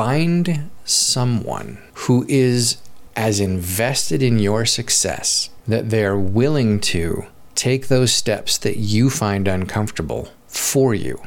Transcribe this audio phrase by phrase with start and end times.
[0.00, 2.78] find someone who is
[3.16, 9.46] as invested in your success that they're willing to take those steps that you find
[9.46, 11.20] uncomfortable for you.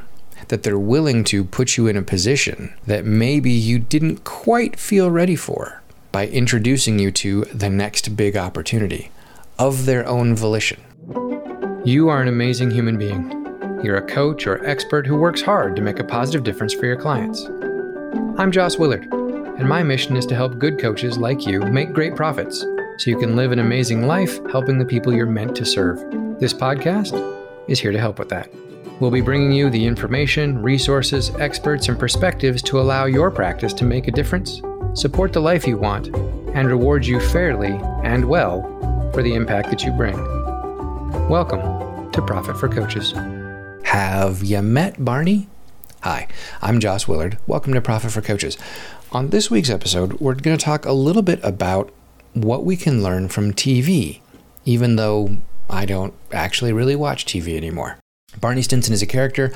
[0.48, 5.12] That they're willing to put you in a position that maybe you didn't quite feel
[5.12, 9.12] ready for by introducing you to the next big opportunity
[9.60, 10.82] of their own volition.
[11.86, 13.30] You are an amazing human being.
[13.84, 17.00] You're a coach or expert who works hard to make a positive difference for your
[17.00, 17.48] clients.
[18.36, 22.16] I'm Jos Willard, and my mission is to help good coaches like you make great
[22.16, 26.00] profits so you can live an amazing life helping the people you're meant to serve.
[26.40, 27.14] This podcast
[27.68, 28.52] is here to help with that.
[29.00, 33.86] We'll be bringing you the information, resources, experts, and perspectives to allow your practice to
[33.86, 34.64] make a difference,
[34.96, 36.08] support the life you want,
[36.56, 38.64] and reward you fairly and well
[39.14, 40.18] for the impact that you bring.
[41.30, 43.14] Welcome to Profit for Coaches.
[43.84, 45.50] Have you met Barney?
[46.04, 46.28] Hi,
[46.62, 47.38] I'm Jos Willard.
[47.48, 48.58] Welcome to Profit for Coaches.
[49.14, 51.94] On this week's episode, we're going to talk a little bit about
[52.34, 54.20] what we can learn from TV,
[54.66, 55.38] even though
[55.70, 58.00] I don't actually really watch TV anymore.
[58.38, 59.54] Barney Stinson is a character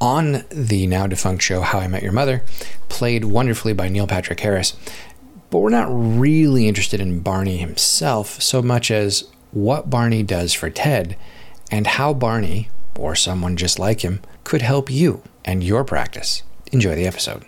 [0.00, 2.46] on the now defunct show How I Met Your Mother,
[2.88, 4.78] played wonderfully by Neil Patrick Harris.
[5.50, 10.70] But we're not really interested in Barney himself so much as what Barney does for
[10.70, 11.18] Ted
[11.70, 16.42] and how Barney, or someone just like him, could help you and your practice.
[16.72, 17.44] Enjoy the episode.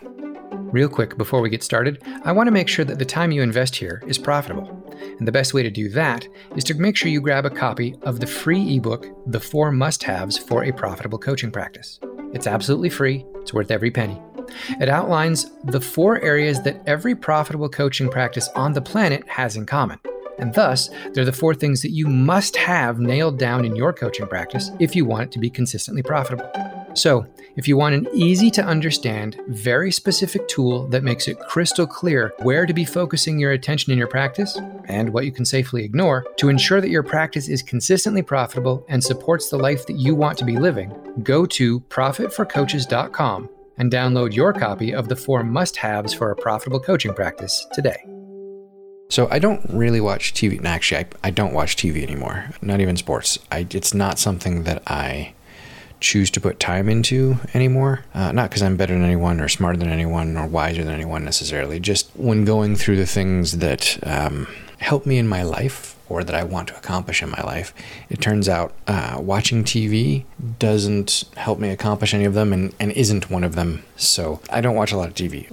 [0.72, 3.42] Real quick, before we get started, I want to make sure that the time you
[3.42, 4.78] invest here is profitable.
[5.18, 6.26] And the best way to do that
[6.56, 10.02] is to make sure you grab a copy of the free ebook, The Four Must
[10.02, 12.00] Haves for a Profitable Coaching Practice.
[12.32, 14.20] It's absolutely free, it's worth every penny.
[14.80, 19.66] It outlines the four areas that every profitable coaching practice on the planet has in
[19.66, 19.98] common.
[20.38, 24.26] And thus, they're the four things that you must have nailed down in your coaching
[24.26, 26.50] practice if you want it to be consistently profitable.
[26.94, 31.86] So, if you want an easy to understand, very specific tool that makes it crystal
[31.86, 35.84] clear where to be focusing your attention in your practice and what you can safely
[35.84, 40.14] ignore to ensure that your practice is consistently profitable and supports the life that you
[40.14, 45.76] want to be living, go to profitforcoaches.com and download your copy of the four must
[45.76, 48.02] haves for a profitable coaching practice today.
[49.10, 50.64] So I don't really watch TV.
[50.64, 52.48] Actually, I, I don't watch TV anymore.
[52.62, 53.38] Not even sports.
[53.50, 55.34] I, it's not something that I
[56.02, 58.04] choose to put time into anymore.
[58.14, 61.24] Uh, not because I'm better than anyone or smarter than anyone or wiser than anyone
[61.24, 61.80] necessarily.
[61.80, 64.46] Just when going through the things that um,
[64.78, 67.73] help me in my life or that I want to accomplish in my life,
[68.11, 70.25] it turns out uh, watching TV
[70.59, 73.83] doesn't help me accomplish any of them and, and isn't one of them.
[73.97, 75.49] So I don't watch a lot of TV.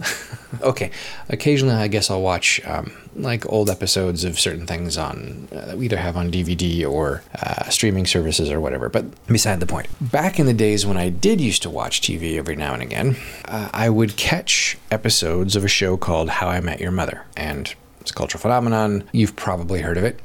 [0.62, 0.92] okay,
[1.30, 5.78] occasionally I guess I'll watch um, like old episodes of certain things on uh, that
[5.78, 8.90] we either have on DVD or uh, streaming services or whatever.
[8.90, 12.38] But beside the point, back in the days when I did used to watch TV
[12.38, 13.16] every now and again,
[13.46, 17.74] uh, I would catch episodes of a show called How I Met Your Mother and
[18.09, 19.03] it's a cultural phenomenon.
[19.12, 20.20] You've probably heard of it.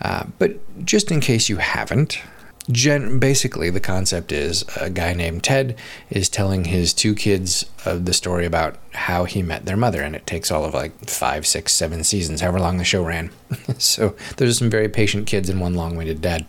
[0.00, 2.22] Uh, but just in case you haven't,
[2.70, 5.76] gen- basically the concept is a guy named Ted
[6.10, 10.14] is telling his two kids uh, the story about how he met their mother, and
[10.14, 13.30] it takes all of like five, six, seven seasons, however long the show ran.
[13.78, 16.46] so there's some very patient kids and one long-winded dad,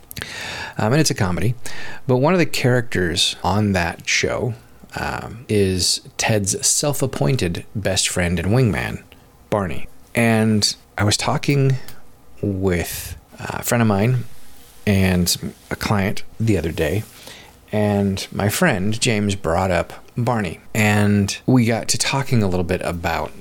[0.78, 1.56] um, and it's a comedy.
[2.06, 4.54] But one of the characters on that show
[4.96, 9.02] um, is Ted's self-appointed best friend and wingman,
[9.50, 9.88] Barney.
[10.20, 11.78] And I was talking
[12.42, 14.26] with a friend of mine
[14.86, 17.04] and a client the other day,
[17.72, 20.60] and my friend James brought up Barney.
[20.74, 23.32] And we got to talking a little bit about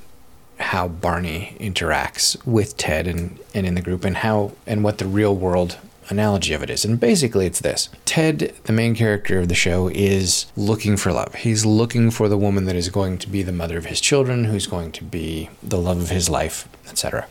[0.60, 5.06] how Barney interacts with Ted and, and in the group and how and what the
[5.06, 6.84] real world analogy of it is.
[6.84, 11.34] And basically, it's this Ted, the main character of the show, is looking for love.
[11.36, 14.44] He's looking for the woman that is going to be the mother of his children,
[14.44, 17.26] who's going to be the love of his life, etc.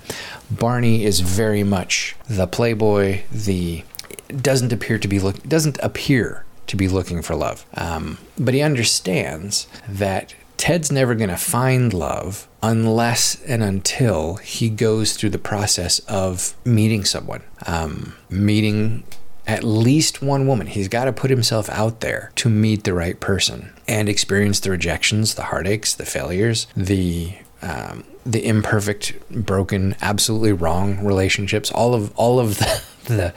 [0.49, 3.83] Barney is very much the playboy, the
[4.27, 7.65] doesn't appear to be look doesn't appear to be looking for love.
[7.75, 14.69] Um, but he understands that Ted's never going to find love unless and until he
[14.69, 19.03] goes through the process of meeting someone, um, meeting
[19.45, 20.67] at least one woman.
[20.67, 24.71] He's got to put himself out there to meet the right person and experience the
[24.71, 31.71] rejections, the heartaches, the failures, the um, the imperfect, broken, absolutely wrong relationships.
[31.71, 33.33] All of all of the the,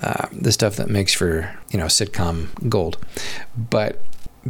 [0.00, 2.98] uh, the stuff that makes for you know sitcom gold.
[3.56, 4.02] But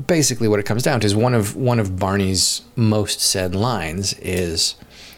[0.06, 4.14] basically what it comes down to is one of one of Barney's most said lines
[4.14, 4.74] is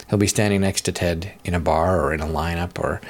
[0.08, 3.00] he'll be standing next to Ted in a bar or in a lineup or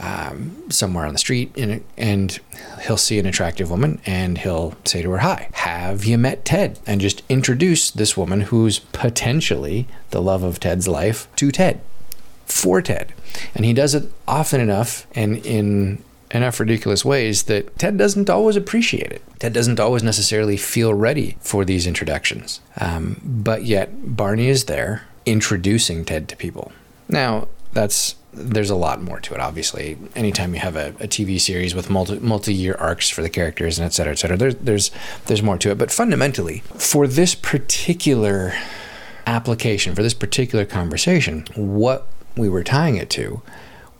[0.00, 2.38] um, somewhere on the street and, and
[2.82, 6.78] he'll see an attractive woman and he'll say to her, Hi, have you met Ted?
[6.86, 11.80] And just introduce this woman who's potentially the love of Ted's life to Ted,
[12.46, 13.12] for Ted.
[13.54, 18.56] And he does it often enough and in enough ridiculous ways that Ted doesn't always
[18.56, 19.22] appreciate it.
[19.38, 22.60] Ted doesn't always necessarily feel ready for these introductions.
[22.80, 26.72] Um, but yet, Barney is there introducing Ted to people.
[27.08, 29.40] Now, that's there's a lot more to it.
[29.40, 33.30] Obviously, anytime you have a, a TV series with multi multi year arcs for the
[33.30, 34.90] characters and et cetera, et cetera, there's there's
[35.26, 35.78] there's more to it.
[35.78, 38.54] But fundamentally, for this particular
[39.26, 43.42] application, for this particular conversation, what we were tying it to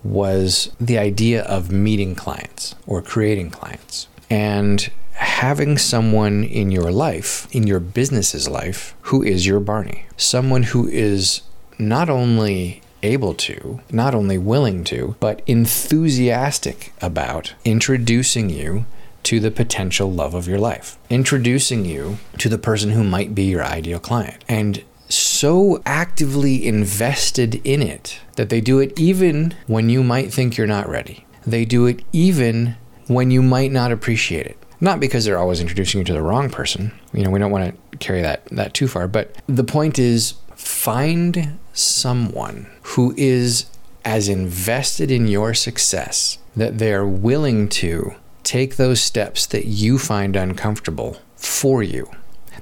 [0.08, 4.08] was the idea of meeting clients or creating clients.
[4.30, 10.06] And having someone in your life, in your business's life, who is your Barney.
[10.16, 11.42] Someone who is
[11.78, 18.84] not only able to, not only willing to, but enthusiastic about introducing you
[19.24, 23.44] to the potential love of your life, introducing you to the person who might be
[23.44, 29.88] your ideal client, and so actively invested in it that they do it even when
[29.88, 31.24] you might think you're not ready.
[31.46, 32.76] They do it even
[33.06, 34.58] when you might not appreciate it.
[34.80, 36.92] Not because they're always introducing you to the wrong person.
[37.12, 40.34] You know, we don't want to carry that that too far, but the point is
[40.54, 43.66] find someone who is
[44.04, 50.36] as invested in your success that they're willing to take those steps that you find
[50.36, 52.08] uncomfortable for you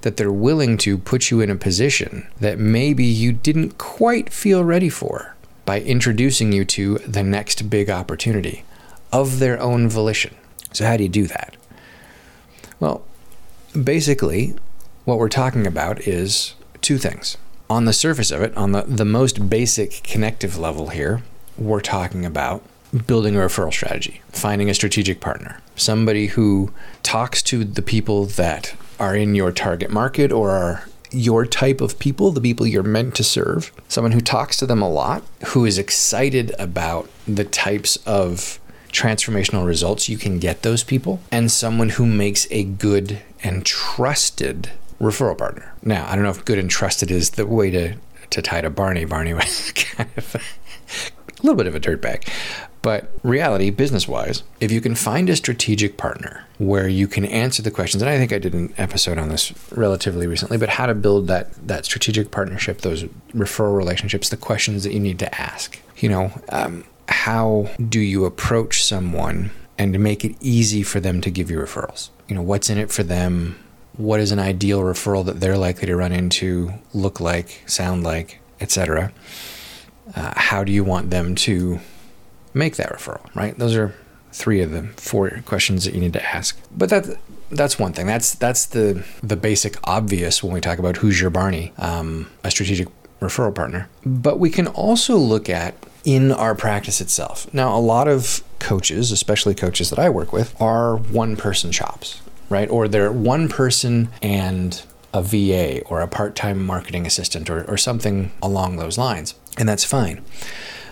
[0.02, 4.64] that they're willing to put you in a position that maybe you didn't quite feel
[4.64, 5.34] ready for
[5.64, 8.64] by introducing you to the next big opportunity
[9.12, 10.34] of their own volition.
[10.72, 11.56] So, how do you do that?
[12.78, 13.04] Well,
[13.82, 14.54] basically,
[15.04, 17.36] what we're talking about is two things.
[17.68, 21.22] On the surface of it, on the, the most basic connective level here,
[21.58, 22.62] we're talking about
[23.06, 26.70] building a referral strategy, finding a strategic partner, somebody who
[27.02, 31.98] talks to the people that are in your target market or are your type of
[31.98, 35.64] people, the people you're meant to serve, someone who talks to them a lot, who
[35.64, 38.58] is excited about the types of
[38.88, 44.70] transformational results you can get those people, and someone who makes a good and trusted
[45.00, 45.74] referral partner.
[45.82, 47.96] Now, I don't know if good and trusted is the way to,
[48.30, 49.04] to tie to Barney.
[49.04, 50.36] Barney was kind of
[51.46, 52.28] little bit of a dirtbag.
[52.82, 57.60] But reality, business wise, if you can find a strategic partner where you can answer
[57.60, 60.86] the questions, and I think I did an episode on this relatively recently, but how
[60.86, 63.02] to build that that strategic partnership, those
[63.34, 65.80] referral relationships, the questions that you need to ask.
[65.96, 71.30] You know, um, how do you approach someone and make it easy for them to
[71.30, 72.10] give you referrals?
[72.28, 73.58] You know, what's in it for them?
[73.96, 78.40] What is an ideal referral that they're likely to run into, look like, sound like,
[78.60, 79.12] etc.
[80.14, 81.80] Uh, how do you want them to
[82.54, 83.58] make that referral, right?
[83.58, 83.94] Those are
[84.32, 86.58] three of the four questions that you need to ask.
[86.76, 87.18] But that
[87.50, 88.06] that's one thing.
[88.06, 92.50] That's that's the the basic obvious when we talk about who's your Barney, um, a
[92.50, 92.88] strategic
[93.20, 93.88] referral partner.
[94.04, 95.74] But we can also look at
[96.04, 97.52] in our practice itself.
[97.52, 102.20] Now, a lot of coaches, especially coaches that I work with, are one person shops,
[102.48, 102.70] right?
[102.70, 104.82] Or they're one person and
[105.12, 109.34] a VA or a part time marketing assistant or, or something along those lines.
[109.56, 110.22] And that's fine.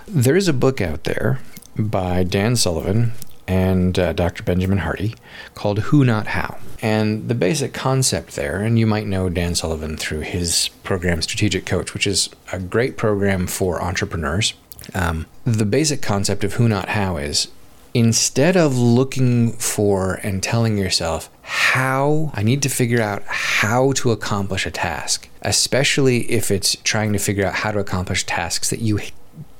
[0.06, 1.40] There is a book out there
[1.76, 3.12] by Dan Sullivan
[3.46, 4.42] and uh, Dr.
[4.42, 5.14] Benjamin Hardy
[5.54, 6.58] called Who Not How.
[6.80, 11.66] And the basic concept there, and you might know Dan Sullivan through his program Strategic
[11.66, 14.54] Coach, which is a great program for entrepreneurs.
[14.94, 17.48] Um, the basic concept of Who Not How is
[17.94, 24.10] instead of looking for and telling yourself how I need to figure out how to
[24.10, 28.80] accomplish a task, especially if it's trying to figure out how to accomplish tasks that
[28.80, 29.00] you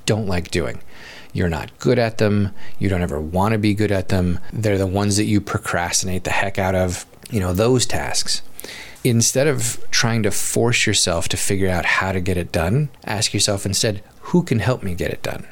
[0.06, 0.80] don't like doing
[1.34, 2.52] you're not good at them.
[2.78, 4.38] You don't ever want to be good at them.
[4.52, 7.04] They're the ones that you procrastinate the heck out of.
[7.30, 8.40] You know, those tasks.
[9.02, 13.34] Instead of trying to force yourself to figure out how to get it done, ask
[13.34, 15.46] yourself instead, who can help me get it done?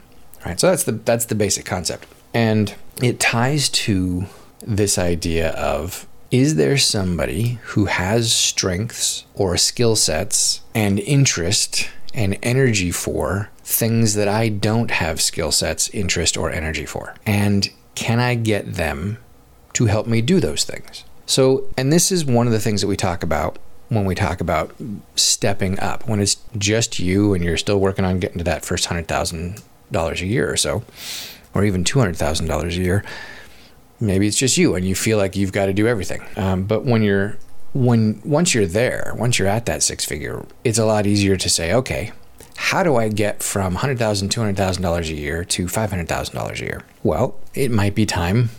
[0.47, 0.59] Right.
[0.59, 2.07] So that's the that's the basic concept.
[2.33, 4.27] And it ties to
[4.65, 12.39] this idea of is there somebody who has strengths or skill sets and interest and
[12.43, 17.15] energy for things that I don't have skill sets, interest, or energy for?
[17.27, 19.19] And can I get them
[19.75, 21.05] to help me do those things?
[21.27, 23.59] So, and this is one of the things that we talk about
[23.91, 24.75] when we talk about
[25.17, 28.89] stepping up, when it's just you and you're still working on getting to that first
[28.89, 30.83] $100,000 a year or so,
[31.53, 33.05] or even $200,000 a year.
[34.03, 36.23] Maybe it's just you and you feel like you've got to do everything.
[36.37, 37.39] Um, but when you're
[37.73, 41.49] when once you're there, once you're at that six figure, it's a lot easier to
[41.49, 42.13] say, okay,
[42.57, 43.97] how do I get from $100,000,
[44.29, 46.83] $200,000 a year to $500,000 a year?
[47.03, 48.51] Well, it might be time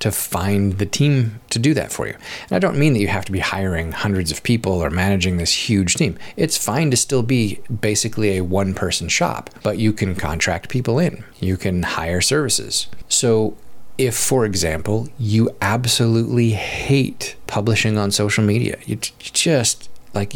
[0.00, 2.14] to find the team to do that for you.
[2.48, 5.36] And I don't mean that you have to be hiring hundreds of people or managing
[5.36, 6.18] this huge team.
[6.36, 10.98] It's fine to still be basically a one person shop, but you can contract people
[10.98, 12.86] in, you can hire services.
[13.08, 13.56] So
[14.00, 20.32] if, for example, you absolutely hate publishing on social media, you just like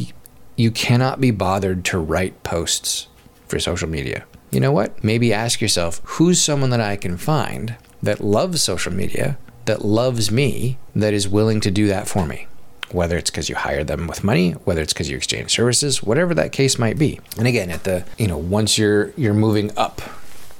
[0.54, 3.08] you cannot be bothered to write posts
[3.48, 4.26] for social media.
[4.50, 5.02] You know what?
[5.02, 10.30] Maybe ask yourself who's someone that I can find that loves social media, that loves
[10.30, 12.46] me, that is willing to do that for me.
[12.90, 16.34] Whether it's because you hire them with money, whether it's because you exchange services, whatever
[16.34, 17.18] that case might be.
[17.38, 20.02] And again, at the you know once you're you're moving up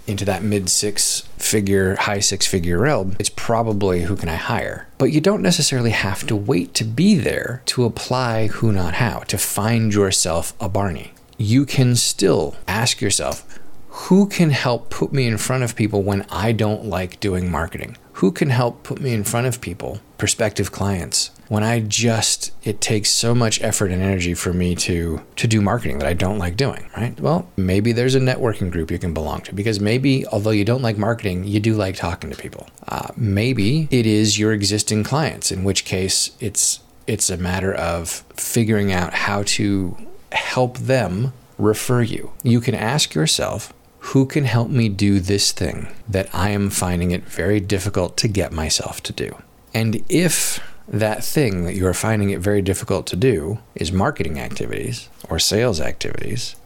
[0.07, 4.89] into that mid six figure, high six figure realm, it's probably who can I hire.
[4.99, 9.21] But you don't necessarily have to wait to be there to apply who not how,
[9.21, 11.13] to find yourself a Barney.
[11.37, 13.59] You can still ask yourself,
[13.89, 17.97] who can help put me in front of people when I don't like doing marketing?
[18.15, 22.81] Who can help put me in front of people, prospective clients, when I just it
[22.81, 26.39] takes so much effort and energy for me to to do marketing that I don't
[26.39, 27.19] like doing, right?
[27.21, 30.83] Well, maybe there's a networking group you can belong to because maybe although you don't
[30.83, 32.69] like marketing, you do like talking to people.
[32.89, 38.25] Uh, maybe it is your existing clients, in which case it's it's a matter of
[38.35, 39.97] figuring out how to
[40.33, 42.33] help them refer you.
[42.43, 47.11] You can ask yourself, who can help me do this thing that I am finding
[47.11, 49.37] it very difficult to get myself to do?
[49.73, 54.39] And if that thing that you are finding it very difficult to do is marketing
[54.39, 56.57] activities or sales activities,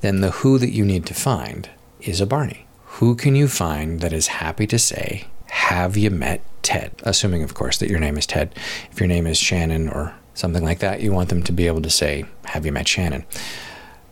[0.00, 2.66] then the who that you need to find is a Barney.
[2.96, 6.92] Who can you find that is happy to say, Have you met Ted?
[7.04, 8.54] Assuming, of course, that your name is Ted.
[8.90, 11.82] If your name is Shannon or something like that, you want them to be able
[11.82, 13.24] to say, Have you met Shannon?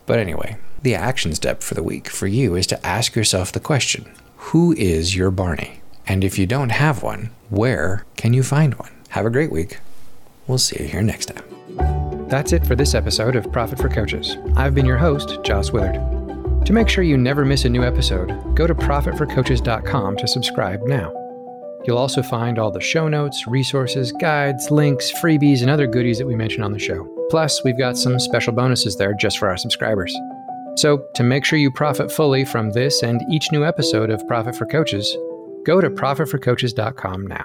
[0.06, 3.60] But anyway, the action step for the week for you is to ask yourself the
[3.60, 5.82] question Who is your Barney?
[6.06, 8.90] And if you don't have one, where can you find one?
[9.10, 9.78] Have a great week.
[10.46, 12.28] We'll see you here next time.
[12.28, 14.36] That's it for this episode of Profit for Coaches.
[14.56, 15.94] I've been your host, Jos Willard.
[16.66, 21.12] To make sure you never miss a new episode, go to profitforcoaches.com to subscribe now.
[21.84, 26.26] You'll also find all the show notes, resources, guides, links, freebies, and other goodies that
[26.26, 27.08] we mention on the show.
[27.30, 30.16] Plus, we've got some special bonuses there just for our subscribers.
[30.76, 34.54] So, to make sure you profit fully from this and each new episode of Profit
[34.54, 35.16] for Coaches,
[35.64, 37.44] go to profitforcoaches.com now.